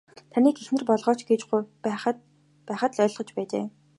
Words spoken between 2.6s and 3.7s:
байхад л ойлгох байжээ.